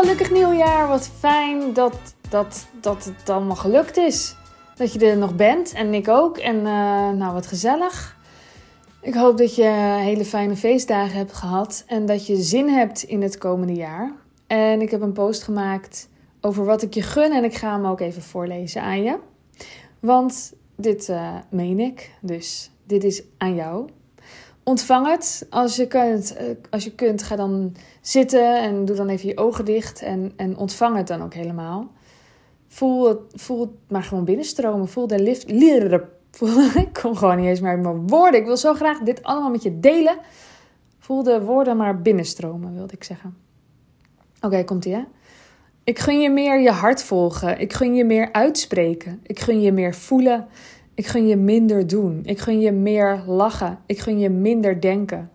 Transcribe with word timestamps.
gelukkig 0.00 0.30
nieuwjaar. 0.30 0.88
Wat 0.88 1.10
fijn 1.18 1.72
dat, 1.72 2.14
dat, 2.28 2.66
dat 2.80 3.04
het 3.04 3.30
allemaal 3.30 3.56
gelukt 3.56 3.96
is. 3.96 4.36
Dat 4.76 4.92
je 4.92 4.98
er 4.98 5.16
nog 5.16 5.34
bent 5.34 5.72
en 5.72 5.94
ik 5.94 6.08
ook. 6.08 6.38
En 6.38 6.56
uh, 6.56 6.62
nou, 7.10 7.32
wat 7.32 7.46
gezellig. 7.46 8.16
Ik 9.00 9.14
hoop 9.14 9.38
dat 9.38 9.54
je 9.54 9.64
hele 10.00 10.24
fijne 10.24 10.56
feestdagen 10.56 11.16
hebt 11.16 11.32
gehad 11.32 11.84
en 11.86 12.06
dat 12.06 12.26
je 12.26 12.36
zin 12.36 12.68
hebt 12.68 13.02
in 13.02 13.22
het 13.22 13.38
komende 13.38 13.72
jaar. 13.72 14.12
En 14.46 14.80
ik 14.80 14.90
heb 14.90 15.00
een 15.00 15.12
post 15.12 15.42
gemaakt 15.42 16.08
over 16.40 16.64
wat 16.64 16.82
ik 16.82 16.94
je 16.94 17.02
gun 17.02 17.32
en 17.32 17.44
ik 17.44 17.54
ga 17.54 17.72
hem 17.72 17.86
ook 17.86 18.00
even 18.00 18.22
voorlezen 18.22 18.82
aan 18.82 19.02
je. 19.02 19.18
Want 20.00 20.52
dit 20.76 21.08
uh, 21.08 21.34
meen 21.50 21.80
ik, 21.80 22.10
dus 22.20 22.70
dit 22.84 23.04
is 23.04 23.22
aan 23.38 23.54
jou. 23.54 23.88
Ontvang 24.68 25.06
het. 25.06 25.46
Als 25.50 25.76
je 25.76 25.86
kunt, 25.86 26.36
eh, 26.36 26.44
als 26.70 26.84
je 26.84 26.94
kunt 26.94 27.22
ga 27.22 27.36
dan 27.36 27.74
zitten 28.00 28.60
en 28.60 28.84
doe 28.84 28.96
dan 28.96 29.08
even 29.08 29.28
je 29.28 29.36
ogen 29.36 29.64
dicht 29.64 30.02
en, 30.02 30.32
en 30.36 30.56
ontvang 30.56 30.96
het 30.96 31.06
dan 31.06 31.22
ook 31.22 31.34
helemaal. 31.34 31.90
Voel 32.66 33.08
het, 33.08 33.18
voel 33.34 33.60
het 33.60 33.70
maar 33.88 34.02
gewoon 34.02 34.24
binnenstromen. 34.24 34.88
Voel 34.88 35.06
de 35.06 35.22
lift. 35.22 35.52
Voel, 36.30 36.60
ik 36.74 36.92
kom 37.02 37.16
gewoon 37.16 37.36
niet 37.36 37.46
eens 37.46 37.60
meer 37.60 37.70
uit 37.70 37.82
mijn 37.82 38.06
woorden. 38.06 38.40
Ik 38.40 38.46
wil 38.46 38.56
zo 38.56 38.74
graag 38.74 38.98
dit 38.98 39.22
allemaal 39.22 39.50
met 39.50 39.62
je 39.62 39.80
delen. 39.80 40.18
Voel 40.98 41.22
de 41.22 41.42
woorden 41.42 41.76
maar 41.76 42.02
binnenstromen, 42.02 42.74
wilde 42.74 42.94
ik 42.94 43.04
zeggen. 43.04 43.36
Oké, 44.40 44.64
komt 44.64 44.84
ie 44.84 44.94
hè? 44.94 45.02
Ik 45.84 45.98
gun 45.98 46.20
je 46.20 46.30
meer 46.30 46.60
je 46.60 46.70
hart 46.70 47.02
volgen. 47.02 47.60
Ik 47.60 47.72
gun 47.72 47.94
je 47.94 48.04
meer 48.04 48.32
uitspreken. 48.32 49.20
Ik 49.22 49.40
gun 49.40 49.60
je 49.60 49.72
meer 49.72 49.94
voelen. 49.94 50.46
Ik 50.98 51.06
gun 51.06 51.26
je 51.26 51.36
minder 51.36 51.86
doen. 51.86 52.20
Ik 52.24 52.38
gun 52.38 52.60
je 52.60 52.72
meer 52.72 53.22
lachen. 53.26 53.78
Ik 53.86 53.98
gun 53.98 54.18
je 54.18 54.28
minder 54.28 54.80
denken. 54.80 55.30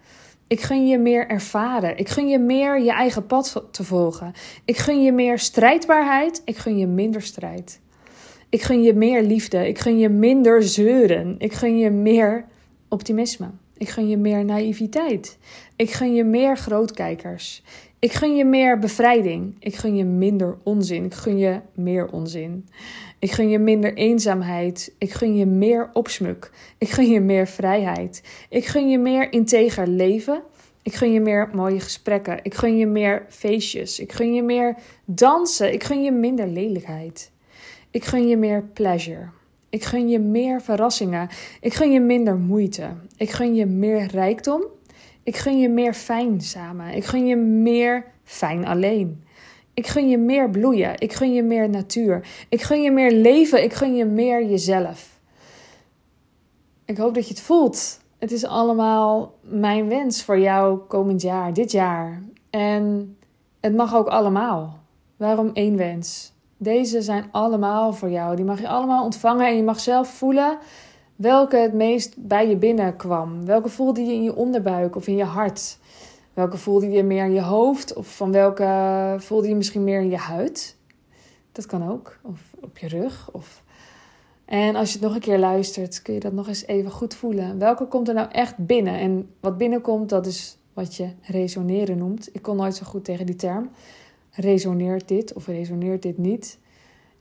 Ik 0.47 0.61
gun 0.61 0.87
je 0.87 0.97
meer 0.97 1.27
ervaren. 1.27 1.97
Ik 1.97 2.09
gun 2.09 2.27
je 2.29 2.39
meer 2.39 2.81
je 2.81 2.91
eigen 2.91 3.25
pad 3.25 3.63
te 3.71 3.83
volgen. 3.83 4.33
Ik 4.65 4.77
gun 4.77 5.03
je 5.03 5.11
meer 5.11 5.39
strijdbaarheid. 5.39 6.41
Ik 6.45 6.57
gun 6.57 6.77
je 6.77 6.87
minder 6.87 7.21
strijd. 7.21 7.81
Ik 8.49 8.61
gun 8.61 8.81
je 8.81 8.93
meer 8.93 9.21
liefde. 9.21 9.67
Ik 9.67 9.79
gun 9.79 9.99
je 9.99 10.09
minder 10.09 10.63
zeuren. 10.63 11.35
Ik 11.37 11.53
gun 11.53 11.77
je 11.77 11.89
meer 11.89 12.45
optimisme. 12.89 13.49
Ik 13.77 13.89
gun 13.89 14.09
je 14.09 14.17
meer 14.17 14.45
naïviteit. 14.45 15.37
Ik 15.75 15.91
gun 15.91 16.13
je 16.13 16.23
meer 16.23 16.57
grootkijkers. 16.57 17.63
Ik 18.03 18.13
gun 18.13 18.35
je 18.35 18.45
meer 18.45 18.79
bevrijding. 18.79 19.55
Ik 19.59 19.75
gun 19.75 19.95
je 19.95 20.05
minder 20.05 20.57
onzin. 20.63 21.05
Ik 21.05 21.13
gun 21.13 21.37
je 21.37 21.59
meer 21.73 22.11
onzin. 22.11 22.67
Ik 23.19 23.31
gun 23.31 23.49
je 23.49 23.59
minder 23.59 23.93
eenzaamheid. 23.93 24.93
Ik 24.97 25.11
gun 25.11 25.35
je 25.35 25.45
meer 25.45 25.89
opsmuk. 25.93 26.51
Ik 26.77 26.89
gun 26.89 27.09
je 27.09 27.19
meer 27.19 27.47
vrijheid. 27.47 28.23
Ik 28.49 28.65
gun 28.65 28.89
je 28.89 28.97
meer 28.97 29.31
integer 29.31 29.87
leven. 29.87 30.41
Ik 30.81 30.93
gun 30.93 31.11
je 31.11 31.19
meer 31.19 31.49
mooie 31.53 31.79
gesprekken. 31.79 32.39
Ik 32.41 32.53
gun 32.53 32.77
je 32.77 32.87
meer 32.87 33.25
feestjes. 33.29 33.99
Ik 33.99 34.11
gun 34.11 34.33
je 34.33 34.43
meer 34.43 34.75
dansen. 35.05 35.73
Ik 35.73 35.83
gun 35.83 36.03
je 36.03 36.11
minder 36.11 36.47
lelijkheid. 36.47 37.31
Ik 37.91 38.05
gun 38.05 38.27
je 38.27 38.37
meer 38.37 38.63
pleasure. 38.63 39.29
Ik 39.69 39.83
gun 39.83 40.09
je 40.09 40.19
meer 40.19 40.61
verrassingen. 40.61 41.29
Ik 41.61 41.73
gun 41.73 41.91
je 41.91 41.99
minder 41.99 42.35
moeite. 42.35 42.89
Ik 43.17 43.29
gun 43.29 43.55
je 43.55 43.65
meer 43.65 44.07
rijkdom. 44.07 44.63
Ik 45.23 45.37
gun 45.37 45.59
je 45.59 45.69
meer 45.69 45.93
fijn 45.93 46.41
samen. 46.41 46.93
Ik 46.93 47.05
gun 47.05 47.27
je 47.27 47.35
meer 47.35 48.05
fijn 48.23 48.65
alleen. 48.65 49.23
Ik 49.73 49.87
gun 49.87 50.09
je 50.09 50.17
meer 50.17 50.49
bloeien. 50.49 50.99
Ik 50.99 51.13
gun 51.13 51.33
je 51.33 51.43
meer 51.43 51.69
natuur. 51.69 52.27
Ik 52.49 52.61
gun 52.61 52.81
je 52.81 52.91
meer 52.91 53.11
leven. 53.11 53.63
Ik 53.63 53.73
gun 53.73 53.95
je 53.95 54.05
meer 54.05 54.45
jezelf. 54.45 55.19
Ik 56.85 56.97
hoop 56.97 57.13
dat 57.13 57.27
je 57.27 57.33
het 57.33 57.43
voelt. 57.43 58.01
Het 58.19 58.31
is 58.31 58.45
allemaal 58.45 59.33
mijn 59.41 59.89
wens 59.89 60.23
voor 60.23 60.39
jou 60.39 60.77
komend 60.77 61.21
jaar, 61.21 61.53
dit 61.53 61.71
jaar. 61.71 62.21
En 62.49 63.17
het 63.59 63.75
mag 63.75 63.95
ook 63.95 64.07
allemaal. 64.07 64.79
Waarom 65.17 65.49
één 65.53 65.77
wens? 65.77 66.33
Deze 66.57 67.01
zijn 67.01 67.25
allemaal 67.31 67.93
voor 67.93 68.09
jou. 68.09 68.35
Die 68.35 68.45
mag 68.45 68.59
je 68.59 68.67
allemaal 68.67 69.03
ontvangen 69.03 69.47
en 69.47 69.55
je 69.55 69.63
mag 69.63 69.79
zelf 69.79 70.07
voelen 70.07 70.57
welke 71.15 71.57
het 71.57 71.73
meest 71.73 72.15
bij 72.17 72.47
je 72.47 72.55
binnenkwam. 72.55 73.45
Welke 73.45 73.69
voelde 73.69 74.01
je 74.01 74.13
in 74.13 74.23
je 74.23 74.35
onderbuik 74.35 74.95
of 74.95 75.07
in 75.07 75.15
je 75.15 75.23
hart? 75.23 75.77
Welke 76.33 76.57
voelde 76.57 76.89
je 76.89 77.03
meer 77.03 77.25
in 77.25 77.33
je 77.33 77.41
hoofd? 77.41 77.93
Of 77.93 78.15
van 78.15 78.31
welke 78.31 79.15
voelde 79.17 79.47
je 79.47 79.55
misschien 79.55 79.83
meer 79.83 80.01
in 80.01 80.09
je 80.09 80.17
huid? 80.17 80.77
Dat 81.51 81.65
kan 81.65 81.89
ook. 81.89 82.19
Of 82.21 82.55
op 82.59 82.77
je 82.77 82.87
rug. 82.87 83.29
Of... 83.31 83.63
En 84.45 84.75
als 84.75 84.87
je 84.87 84.93
het 84.93 85.03
nog 85.07 85.15
een 85.15 85.21
keer 85.21 85.39
luistert, 85.39 86.01
kun 86.01 86.13
je 86.13 86.19
dat 86.19 86.33
nog 86.33 86.47
eens 86.47 86.65
even 86.65 86.91
goed 86.91 87.13
voelen. 87.13 87.59
Welke 87.59 87.85
komt 87.85 88.07
er 88.07 88.13
nou 88.13 88.31
echt 88.31 88.57
binnen? 88.57 88.99
En 88.99 89.29
wat 89.39 89.57
binnenkomt, 89.57 90.09
dat 90.09 90.25
is 90.25 90.57
wat 90.73 90.95
je 90.95 91.09
resoneren 91.21 91.97
noemt. 91.97 92.29
Ik 92.31 92.41
kon 92.41 92.55
nooit 92.55 92.75
zo 92.75 92.85
goed 92.85 93.05
tegen 93.05 93.25
die 93.25 93.35
term. 93.35 93.69
Resoneert 94.31 95.07
dit 95.07 95.33
of 95.33 95.47
resoneert 95.47 96.01
dit 96.01 96.17
niet? 96.17 96.59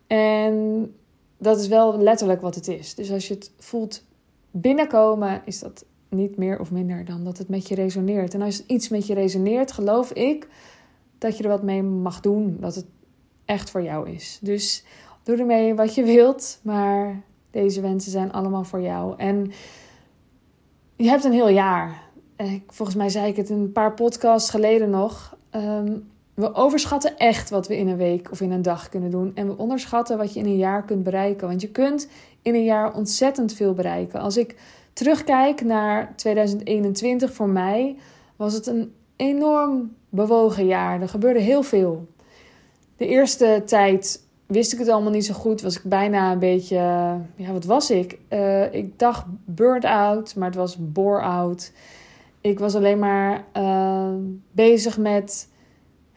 En 0.06 0.94
dat 1.42 1.58
is 1.58 1.68
wel 1.68 1.98
letterlijk 1.98 2.40
wat 2.40 2.54
het 2.54 2.68
is. 2.68 2.94
Dus 2.94 3.10
als 3.10 3.28
je 3.28 3.34
het 3.34 3.50
voelt 3.58 4.04
binnenkomen, 4.50 5.42
is 5.44 5.58
dat 5.58 5.84
niet 6.08 6.36
meer 6.36 6.60
of 6.60 6.70
minder 6.70 7.04
dan 7.04 7.24
dat 7.24 7.38
het 7.38 7.48
met 7.48 7.68
je 7.68 7.74
resoneert. 7.74 8.34
En 8.34 8.42
als 8.42 8.66
iets 8.66 8.88
met 8.88 9.06
je 9.06 9.14
resoneert, 9.14 9.72
geloof 9.72 10.12
ik 10.12 10.48
dat 11.18 11.36
je 11.36 11.42
er 11.42 11.48
wat 11.48 11.62
mee 11.62 11.82
mag 11.82 12.20
doen. 12.20 12.56
Dat 12.60 12.74
het 12.74 12.86
echt 13.44 13.70
voor 13.70 13.82
jou 13.82 14.10
is. 14.10 14.38
Dus 14.42 14.84
doe 15.22 15.36
ermee 15.36 15.74
wat 15.74 15.94
je 15.94 16.04
wilt. 16.04 16.60
Maar 16.62 17.22
deze 17.50 17.80
wensen 17.80 18.10
zijn 18.10 18.32
allemaal 18.32 18.64
voor 18.64 18.80
jou. 18.80 19.14
En 19.16 19.52
je 20.96 21.08
hebt 21.08 21.24
een 21.24 21.32
heel 21.32 21.48
jaar. 21.48 22.02
Volgens 22.66 22.96
mij 22.96 23.08
zei 23.08 23.26
ik 23.26 23.36
het 23.36 23.50
een 23.50 23.72
paar 23.72 23.94
podcasts 23.94 24.50
geleden 24.50 24.90
nog. 24.90 25.36
Ehm, 25.50 25.96
we 26.34 26.54
overschatten 26.54 27.18
echt 27.18 27.50
wat 27.50 27.68
we 27.68 27.76
in 27.76 27.88
een 27.88 27.96
week 27.96 28.30
of 28.30 28.40
in 28.40 28.50
een 28.50 28.62
dag 28.62 28.88
kunnen 28.88 29.10
doen. 29.10 29.32
En 29.34 29.46
we 29.46 29.56
onderschatten 29.56 30.18
wat 30.18 30.32
je 30.34 30.40
in 30.40 30.46
een 30.46 30.56
jaar 30.56 30.84
kunt 30.84 31.02
bereiken. 31.02 31.48
Want 31.48 31.60
je 31.60 31.68
kunt 31.68 32.08
in 32.42 32.54
een 32.54 32.64
jaar 32.64 32.94
ontzettend 32.94 33.52
veel 33.54 33.74
bereiken. 33.74 34.20
Als 34.20 34.36
ik 34.36 34.56
terugkijk 34.92 35.64
naar 35.64 36.12
2021 36.16 37.32
voor 37.32 37.48
mij, 37.48 37.96
was 38.36 38.54
het 38.54 38.66
een 38.66 38.92
enorm 39.16 39.94
bewogen 40.08 40.66
jaar. 40.66 41.00
Er 41.00 41.08
gebeurde 41.08 41.40
heel 41.40 41.62
veel. 41.62 42.06
De 42.96 43.06
eerste 43.06 43.62
tijd 43.66 44.20
wist 44.46 44.72
ik 44.72 44.78
het 44.78 44.88
allemaal 44.88 45.12
niet 45.12 45.24
zo 45.24 45.34
goed. 45.34 45.62
Was 45.62 45.76
ik 45.76 45.82
bijna 45.84 46.32
een 46.32 46.38
beetje, 46.38 46.76
ja, 47.36 47.52
wat 47.52 47.64
was 47.64 47.90
ik? 47.90 48.18
Uh, 48.28 48.74
ik 48.74 48.98
dacht 48.98 49.24
burn-out, 49.44 50.36
maar 50.36 50.48
het 50.48 50.56
was 50.56 50.76
bore-out. 50.78 51.72
Ik 52.40 52.58
was 52.58 52.74
alleen 52.74 52.98
maar 52.98 53.44
uh, 53.56 54.14
bezig 54.52 54.98
met 54.98 55.48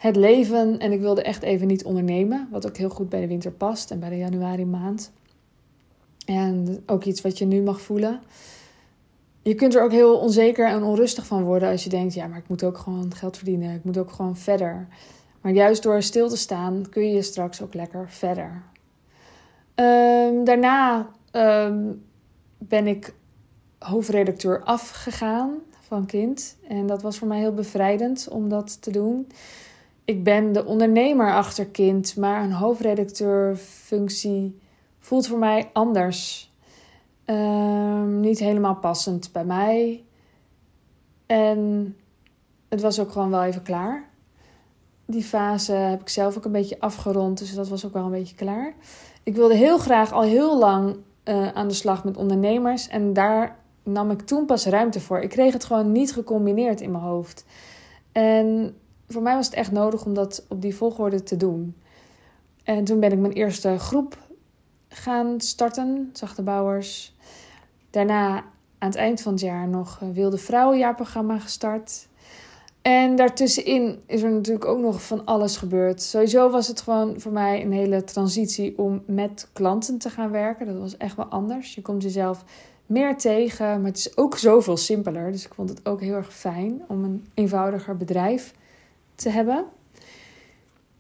het 0.06 0.16
leven 0.16 0.80
en 0.80 0.92
ik 0.92 1.00
wilde 1.00 1.22
echt 1.22 1.44
even 1.44 1.68
niet 1.68 1.84
ondernemen. 1.84 2.48
Wat 2.52 2.68
ook 2.68 2.78
heel 2.78 2.90
goed 2.90 3.10
bij 3.10 3.22
de 3.22 3.28
winter 3.28 3.52
past 3.52 3.92
en 3.92 4.00
bij 4.00 4.10
de 4.10 4.18
januari 4.18 4.66
maand. 4.66 5.12
En 6.26 6.84
ook 6.86 7.04
iets 7.04 7.22
wat 7.22 7.38
je 7.38 7.46
nu 7.46 7.62
mag 7.62 7.82
voelen 7.82 8.20
je 9.46 9.56
kunt 9.56 9.76
er 9.76 9.84
ook 9.84 9.92
heel 9.92 10.18
onzeker 10.18 10.68
en 10.68 10.84
onrustig 10.84 11.26
van 11.26 11.44
worden 11.44 11.70
als 11.70 11.84
je 11.84 11.90
denkt: 11.90 12.14
ja, 12.14 12.28
maar 12.28 12.38
ik 12.38 12.48
moet 12.48 12.64
ook 12.64 12.78
gewoon 12.78 13.14
geld 13.16 13.38
verdienen. 13.38 13.76
Ik 13.76 13.84
moet 13.84 13.98
ook 13.98 14.12
gewoon 14.12 14.38
verder. 14.38 14.88
Maar 15.42 15.52
juist 15.52 15.84
door 15.84 16.02
stil 16.02 16.30
te 16.30 16.38
staan 16.38 16.86
kun 16.90 17.10
je 17.10 17.22
straks 17.22 17.62
ook 17.62 17.74
lekker 17.74 18.10
verder. 18.10 18.62
Ehm, 19.76 20.44
daarna 20.44 21.10
ehm, 21.32 21.92
ben 22.58 22.88
ik 22.88 23.14
hoofdredacteur 23.80 24.64
afgegaan 24.64 25.54
van 25.80 26.06
Kind. 26.06 26.58
En 26.68 26.88
dat 26.88 27.02
was 27.02 27.18
voor 27.18 27.28
mij 27.28 27.40
heel 27.40 27.54
bevrijdend 27.54 28.28
om 28.30 28.50
dat 28.50 28.82
te 28.82 28.92
doen. 28.92 29.28
Ik 30.06 30.24
ben 30.24 30.52
de 30.52 30.66
ondernemer 30.66 31.34
achter 31.34 31.66
Kind, 31.66 32.16
maar 32.16 32.44
een 32.44 32.52
hoofdredacteurfunctie 32.52 34.60
voelt 35.00 35.28
voor 35.28 35.40
mij 35.40 35.70
anders. 35.74 36.54
Ehm, 37.26 38.20
niet 38.20 38.40
helemaal 38.40 38.76
passend 38.76 39.32
bij 39.32 39.46
mij. 39.46 40.04
En 41.26 41.96
het 42.70 42.82
was 42.82 43.00
ook 43.00 43.12
gewoon 43.12 43.30
wel 43.30 43.44
even 43.44 43.62
klaar. 43.62 44.10
Die 45.06 45.24
fase 45.24 45.72
heb 45.72 46.02
ik 46.02 46.10
zelf 46.10 46.38
ook 46.38 46.46
een 46.46 46.52
beetje 46.52 46.80
afgerond, 46.80 47.38
dus 47.38 47.54
dat 47.54 47.68
was 47.68 47.86
ook 47.86 47.94
wel 47.94 48.06
een 48.06 48.12
beetje 48.12 48.36
klaar. 48.36 48.74
Ik 49.24 49.36
wilde 49.36 49.56
heel 49.56 49.78
graag 49.78 50.12
al 50.12 50.22
heel 50.22 50.58
lang 50.58 50.96
uh, 51.24 51.48
aan 51.48 51.68
de 51.68 51.74
slag 51.74 52.04
met 52.04 52.18
ondernemers 52.18 52.88
en 52.88 53.14
daar 53.14 53.60
nam 53.84 54.12
ik 54.12 54.22
toen 54.22 54.46
pas 54.46 54.66
ruimte 54.66 55.00
voor. 55.00 55.20
Ik 55.20 55.30
kreeg 55.30 55.54
het 55.54 55.64
gewoon 55.64 55.92
niet 55.92 56.14
gecombineerd 56.14 56.82
in 56.82 56.92
mijn 56.92 57.04
hoofd. 57.04 57.46
En 58.12 58.76
voor 59.08 59.22
mij 59.22 59.36
was 59.36 59.46
het 59.46 59.56
echt 59.56 59.72
nodig 59.72 60.06
om 60.06 60.14
dat 60.14 60.46
op 60.50 60.62
die 60.62 60.76
volgorde 60.76 61.24
te 61.24 61.38
doen. 61.38 61.76
En 62.64 62.84
toen 62.84 63.00
ben 63.00 63.12
ik 63.12 63.20
mijn 63.20 63.34
eerste 63.34 63.80
groep 63.80 64.18
gaan 64.88 65.42
starten, 65.42 66.10
Zachte 66.14 66.42
Bouwers. 66.42 67.16
Daarna 67.90 68.36
aan 68.78 68.90
het 68.90 68.96
eind 68.96 69.22
van 69.22 69.32
het 69.32 69.42
jaar 69.42 69.68
nog 69.68 70.02
een 70.02 70.14
Wilde 70.14 70.38
Vrouwenjaarprogramma 70.38 71.40
gestart. 71.40 72.08
En 72.82 73.16
daartussenin 73.16 74.02
is 74.06 74.22
er 74.22 74.32
natuurlijk 74.32 74.66
ook 74.66 74.80
nog 74.80 75.04
van 75.04 75.26
alles 75.26 75.58
gebeurd. 75.58 76.02
Sowieso 76.02 76.50
was 76.50 76.68
het 76.68 76.82
gewoon 76.82 77.20
voor 77.20 77.32
mij 77.32 77.62
een 77.62 77.72
hele 77.72 78.04
transitie 78.04 78.78
om 78.78 79.04
met 79.06 79.50
klanten 79.54 79.98
te 79.98 80.10
gaan 80.10 80.32
werken. 80.32 80.66
Dat 80.66 80.78
was 80.78 80.98
echt 80.98 81.16
wel 81.16 81.26
anders. 81.26 81.76
Je 81.76 81.82
komt 81.82 82.04
jezelf 82.04 82.44
meer 82.86 83.18
tegen, 83.18 83.66
maar 83.66 83.90
het 83.90 83.98
is 83.98 84.18
ook 84.18 84.38
zoveel 84.38 84.78
simpeler. 84.78 85.32
Dus 85.32 85.46
ik 85.46 85.54
vond 85.54 85.70
het 85.70 85.86
ook 85.86 86.02
heel 86.02 86.14
erg 86.14 86.34
fijn 86.34 86.82
om 86.88 87.04
een 87.04 87.26
eenvoudiger 87.34 87.98
bedrijf 87.98 88.54
te 89.16 89.30
hebben. 89.30 89.66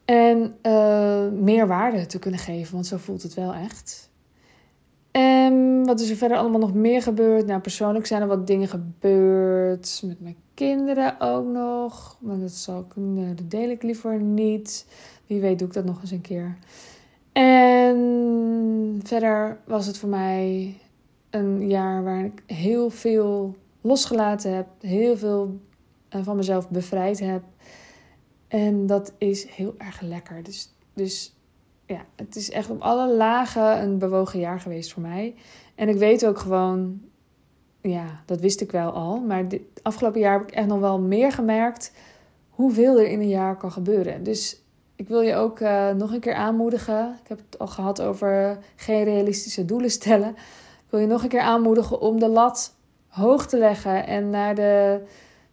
En 0.06 0.56
uh, 0.64 1.28
meer 1.32 1.68
waarde 1.68 2.06
te 2.06 2.20
kunnen 2.20 2.40
geven, 2.40 2.74
want 2.74 2.88
zo 2.88 2.98
voelt 2.98 3.24
het 3.24 3.34
wel 3.34 3.54
echt. 3.54 4.10
En 5.12 5.86
wat 5.86 6.00
is 6.00 6.10
er 6.10 6.16
verder 6.16 6.38
allemaal 6.38 6.60
nog 6.60 6.74
meer 6.74 7.02
gebeurd? 7.02 7.46
Nou, 7.46 7.62
persoonlijk 7.62 8.06
zijn 8.06 8.22
er 8.22 8.28
wat 8.28 8.48
dingen 8.48 8.68
gebeurd. 8.68 10.02
Met 10.06 10.22
mijn 10.22 10.36
kinderen 10.54 11.20
ook 11.20 11.46
nog. 11.46 12.18
Maar 12.20 12.40
dat, 12.40 12.52
zal 12.52 12.80
ik, 12.80 12.94
dat 13.38 13.52
deel 13.52 13.70
ik 13.70 13.84
liever 13.84 14.20
niet. 14.20 14.86
Wie 15.28 15.42
weet 15.42 15.60
doe 15.60 15.68
ik 15.68 15.74
dat 15.74 15.86
nog 15.86 16.02
eens 16.02 16.12
een 16.12 16.22
keer. 16.22 16.58
En 17.32 19.00
verder 19.04 19.58
was 19.66 19.86
het 19.86 19.98
voor 19.98 20.10
mij 20.10 20.76
een 21.30 21.68
jaar 21.68 22.04
waarin 22.04 22.26
ik 22.26 22.44
heel 22.46 22.90
veel 22.90 23.56
losgelaten 23.82 24.56
heb. 24.56 24.68
Heel 24.80 25.18
veel 25.18 25.60
eh, 26.10 26.24
van 26.24 26.36
mezelf 26.36 26.70
bevrijd 26.70 27.20
heb. 27.20 27.44
En 28.56 28.88
dat 28.88 29.14
is 29.18 29.46
heel 29.46 29.76
erg 29.78 30.02
lekker. 30.02 30.44
Dus, 30.44 30.74
dus 30.94 31.36
ja, 31.86 32.06
het 32.16 32.36
is 32.36 32.50
echt 32.50 32.70
op 32.70 32.82
alle 32.82 33.14
lagen 33.14 33.82
een 33.82 33.98
bewogen 33.98 34.40
jaar 34.40 34.60
geweest 34.60 34.94
voor 34.94 35.02
mij. 35.02 35.36
En 35.76 35.90
ik 35.90 35.96
weet 35.96 36.26
ook 36.26 36.40
gewoon, 36.40 37.02
ja, 37.82 38.22
dat 38.26 38.40
wist 38.40 38.62
ik 38.62 38.72
wel 38.72 38.92
al. 38.92 39.20
Maar 39.20 39.48
dit 39.48 39.62
afgelopen 39.82 40.20
jaar 40.20 40.38
heb 40.38 40.48
ik 40.48 40.56
echt 40.56 40.68
nog 40.68 40.80
wel 40.80 41.00
meer 41.00 41.32
gemerkt 41.32 41.92
hoeveel 42.50 43.00
er 43.00 43.08
in 43.08 43.20
een 43.20 43.28
jaar 43.28 43.58
kan 43.58 43.72
gebeuren. 43.72 44.24
Dus 44.24 44.62
ik 44.96 45.08
wil 45.08 45.22
je 45.22 45.36
ook 45.36 45.60
uh, 45.60 45.92
nog 45.92 46.14
een 46.14 46.20
keer 46.20 46.36
aanmoedigen. 46.36 47.18
Ik 47.24 47.28
heb 47.28 47.38
het 47.38 47.60
al 47.60 47.68
gehad 47.68 48.02
over 48.02 48.60
geen 48.76 49.04
realistische 49.04 49.66
doelen 49.66 49.92
stellen. 49.92 50.30
Ik 50.30 50.90
wil 50.90 51.00
je 51.00 51.08
nog 51.08 51.24
een 51.24 51.30
keer 51.30 51.42
aanmoedigen 51.42 52.00
om 52.00 52.20
de 52.20 52.30
lat 52.30 52.76
hoog 53.08 53.48
te 53.48 53.58
leggen 53.58 54.08
en 54.08 54.30
naar 54.30 54.56
de, 54.56 55.02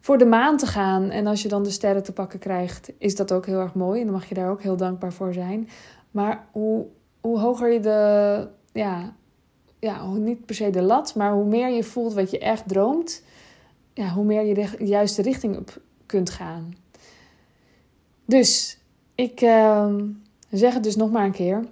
voor 0.02 0.18
de 0.18 0.24
maan 0.24 0.56
te 0.56 0.66
gaan. 0.66 1.10
En 1.10 1.26
als 1.26 1.42
je 1.42 1.48
dan 1.48 1.62
de 1.62 1.70
sterren 1.70 2.02
te 2.02 2.12
pakken 2.12 2.38
krijgt, 2.38 2.92
is 2.98 3.16
dat 3.16 3.32
ook 3.32 3.46
heel 3.46 3.60
erg 3.60 3.74
mooi. 3.74 3.98
En 4.00 4.06
dan 4.06 4.14
mag 4.14 4.28
je 4.28 4.34
daar 4.34 4.50
ook 4.50 4.62
heel 4.62 4.76
dankbaar 4.76 5.12
voor 5.12 5.32
zijn. 5.32 5.68
Maar 6.10 6.46
hoe, 6.50 6.86
hoe 7.20 7.38
hoger 7.38 7.72
je 7.72 7.80
de, 7.80 8.48
ja, 8.72 9.14
ja, 9.78 10.06
niet 10.06 10.46
per 10.46 10.54
se 10.54 10.70
de 10.70 10.82
lat, 10.82 11.14
maar 11.14 11.32
hoe 11.32 11.44
meer 11.44 11.68
je 11.68 11.84
voelt 11.84 12.14
wat 12.14 12.30
je 12.30 12.38
echt 12.38 12.68
droomt, 12.68 13.22
ja, 13.92 14.08
hoe 14.08 14.24
meer 14.24 14.42
je 14.42 14.54
de 14.54 14.84
juiste 14.84 15.22
richting 15.22 15.56
op 15.56 15.80
kunt 16.06 16.30
gaan. 16.30 16.74
Dus 18.24 18.78
ik 19.14 19.40
uh, 19.40 19.94
zeg 20.50 20.74
het 20.74 20.82
dus 20.82 20.96
nog 20.96 21.10
maar 21.10 21.24
een 21.24 21.32
keer. 21.32 21.64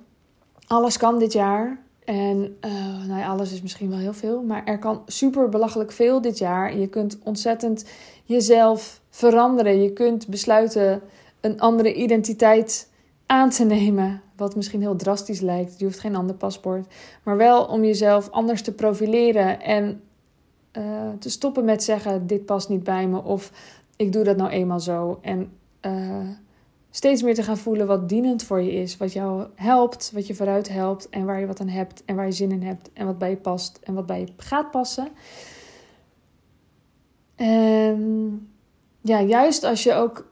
Alles 0.67 0.97
kan 0.97 1.19
dit 1.19 1.33
jaar. 1.33 1.83
En 2.11 2.57
uh, 2.65 2.73
nou 3.07 3.21
ja, 3.21 3.29
alles 3.29 3.53
is 3.53 3.63
misschien 3.63 3.91
wel 3.91 3.99
heel 3.99 4.13
veel. 4.13 4.43
Maar 4.43 4.65
er 4.65 4.79
kan 4.79 5.03
super 5.07 5.49
belachelijk 5.49 5.93
veel 5.93 6.21
dit 6.21 6.39
jaar. 6.39 6.77
Je 6.77 6.87
kunt 6.87 7.19
ontzettend 7.23 7.85
jezelf 8.25 9.01
veranderen. 9.11 9.83
Je 9.83 9.93
kunt 9.93 10.29
besluiten 10.29 11.03
een 11.41 11.61
andere 11.61 11.95
identiteit 11.95 12.91
aan 13.27 13.51
te 13.51 13.65
nemen. 13.65 14.23
Wat 14.37 14.57
misschien 14.57 14.81
heel 14.81 14.97
drastisch 14.97 15.41
lijkt. 15.41 15.79
Je 15.79 15.85
hoeft 15.85 15.99
geen 15.99 16.17
ander 16.17 16.37
paspoort. 16.37 16.87
Maar 17.23 17.37
wel 17.37 17.65
om 17.65 17.85
jezelf 17.85 18.31
anders 18.31 18.63
te 18.63 18.73
profileren. 18.73 19.61
En 19.61 20.03
uh, 20.79 20.85
te 21.19 21.31
stoppen 21.31 21.65
met 21.65 21.83
zeggen: 21.83 22.27
dit 22.27 22.45
past 22.45 22.69
niet 22.69 22.85
bij 22.85 23.07
me. 23.07 23.23
Of 23.23 23.53
ik 23.97 24.13
doe 24.13 24.25
dat 24.25 24.37
nou 24.37 24.51
eenmaal 24.51 24.81
zo. 24.81 25.19
En 25.23 25.53
uh, 25.87 26.29
steeds 26.91 27.23
meer 27.23 27.35
te 27.35 27.43
gaan 27.43 27.57
voelen 27.57 27.87
wat 27.87 28.09
dienend 28.09 28.43
voor 28.43 28.61
je 28.61 28.73
is. 28.73 28.97
Wat 28.97 29.13
jou 29.13 29.47
helpt, 29.55 30.11
wat 30.15 30.27
je 30.27 30.35
vooruit 30.35 30.69
helpt. 30.69 31.09
En 31.09 31.25
waar 31.25 31.41
je 31.41 31.47
wat 31.47 31.61
aan 31.61 31.69
hebt. 31.69 32.05
En 32.05 32.17
waar 32.17 32.27
je 32.27 32.33
zin 32.33 32.53
in 32.53 32.63
hebt. 32.63 32.91
En 32.93 33.07
wat 33.07 33.19
bij 33.19 33.31
je 33.31 33.37
past. 33.37 33.79
En 33.83 33.95
wat 33.95 34.07
bij 34.07 34.21
je 34.21 34.27
gaat 34.37 34.71
passen. 34.71 35.09
En 37.37 38.49
ja, 39.01 39.21
juist 39.21 39.65
als 39.65 39.83
je 39.83 39.95
ook 39.95 40.29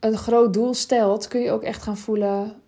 een 0.00 0.16
groot 0.16 0.52
doel 0.52 0.74
stelt, 0.74 1.28
kun 1.28 1.40
je 1.40 1.50
ook 1.50 1.62
echt 1.62 1.82
gaan 1.82 1.96
voelen 1.96 2.62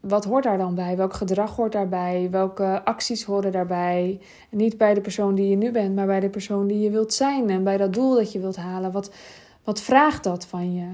wat 0.00 0.24
hoort 0.24 0.44
daar 0.44 0.58
dan 0.58 0.74
bij? 0.74 0.96
Welk 0.96 1.12
gedrag 1.14 1.56
hoort 1.56 1.72
daarbij? 1.72 2.28
Welke 2.30 2.84
acties 2.84 3.24
horen 3.24 3.52
daarbij? 3.52 4.20
Niet 4.50 4.76
bij 4.76 4.94
de 4.94 5.00
persoon 5.00 5.34
die 5.34 5.48
je 5.48 5.56
nu 5.56 5.70
bent, 5.70 5.94
maar 5.94 6.06
bij 6.06 6.20
de 6.20 6.28
persoon 6.28 6.66
die 6.66 6.80
je 6.80 6.90
wilt 6.90 7.14
zijn 7.14 7.50
en 7.50 7.64
bij 7.64 7.76
dat 7.76 7.92
doel 7.92 8.14
dat 8.14 8.32
je 8.32 8.38
wilt 8.38 8.56
halen. 8.56 8.92
Wat, 8.92 9.10
wat 9.64 9.80
vraagt 9.80 10.24
dat 10.24 10.46
van 10.46 10.74
je? 10.74 10.86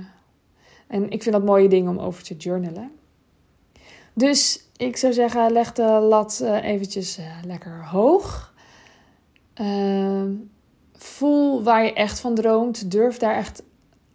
En 0.87 1.11
ik 1.11 1.23
vind 1.23 1.35
dat 1.35 1.45
mooie 1.45 1.69
dingen 1.69 1.91
om 1.91 1.99
over 1.99 2.23
te 2.23 2.37
journalen. 2.37 2.91
Dus 4.13 4.69
ik 4.77 4.97
zou 4.97 5.13
zeggen, 5.13 5.53
leg 5.53 5.73
de 5.73 5.83
lat 5.83 6.41
uh, 6.43 6.65
eventjes 6.65 7.19
uh, 7.19 7.25
lekker 7.47 7.85
hoog. 7.87 8.53
Uh, 9.61 10.23
voel 10.97 11.63
waar 11.63 11.85
je 11.85 11.93
echt 11.93 12.21
van 12.21 12.35
droomt. 12.35 12.91
Durf 12.91 13.17
daar 13.17 13.35
echt 13.35 13.63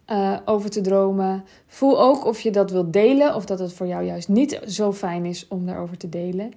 uh, 0.06 0.36
over 0.44 0.70
te 0.70 0.80
dromen. 0.80 1.44
Voel 1.66 2.00
ook 2.00 2.24
of 2.24 2.40
je 2.40 2.50
dat 2.50 2.70
wilt 2.70 2.92
delen 2.92 3.34
of 3.34 3.44
dat 3.44 3.58
het 3.58 3.72
voor 3.72 3.86
jou 3.86 4.04
juist 4.04 4.28
niet 4.28 4.60
zo 4.66 4.92
fijn 4.92 5.24
is 5.24 5.48
om 5.48 5.66
daarover 5.66 5.96
te 5.96 6.08
delen. 6.08 6.52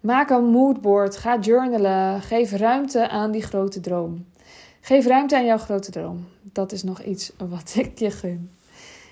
Maak 0.00 0.30
een 0.30 0.44
moodboard, 0.44 1.16
ga 1.16 1.38
journalen, 1.38 2.20
geef 2.20 2.52
ruimte 2.52 3.08
aan 3.08 3.30
die 3.30 3.42
grote 3.42 3.80
droom. 3.80 4.26
Geef 4.80 5.06
ruimte 5.06 5.36
aan 5.36 5.44
jouw 5.44 5.58
grote 5.58 5.90
droom. 5.90 6.26
Dat 6.42 6.72
is 6.72 6.82
nog 6.82 7.02
iets 7.02 7.32
wat 7.48 7.74
ik 7.76 7.98
je 7.98 8.10
gun. 8.10 8.50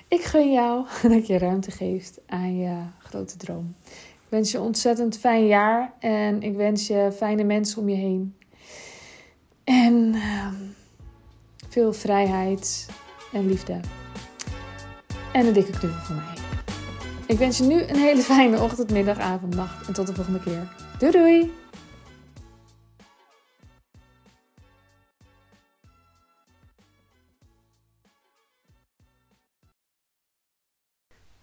Ik 0.08 0.24
gun 0.24 0.52
jou 0.52 0.86
dat 1.14 1.26
je 1.26 1.38
ruimte 1.38 1.70
geeft 1.70 2.20
aan 2.26 2.56
je 2.56 2.76
grote 2.98 3.36
droom. 3.36 3.74
Ik 3.84 4.34
wens 4.34 4.50
je 4.50 4.58
een 4.58 4.64
ontzettend 4.64 5.18
fijn 5.18 5.46
jaar 5.46 5.92
en 5.98 6.42
ik 6.42 6.56
wens 6.56 6.86
je 6.86 7.12
fijne 7.16 7.44
mensen 7.44 7.82
om 7.82 7.88
je 7.88 7.96
heen. 7.96 8.36
En 9.64 10.14
uh, 10.14 10.48
veel 11.68 11.92
vrijheid 11.92 12.88
en 13.32 13.46
liefde. 13.46 13.80
En 15.32 15.46
een 15.46 15.52
dikke 15.52 15.78
knuffel 15.78 16.04
voor 16.04 16.14
mij. 16.14 16.34
Ik 17.26 17.38
wens 17.38 17.58
je 17.58 17.64
nu 17.64 17.82
een 17.82 17.96
hele 17.96 18.22
fijne 18.22 18.62
ochtend, 18.62 18.90
middag, 18.90 19.18
avond, 19.18 19.54
nacht 19.54 19.86
en 19.86 19.92
tot 19.92 20.06
de 20.06 20.14
volgende 20.14 20.40
keer. 20.40 20.72
Doei 20.98 21.12
doei! 21.12 21.67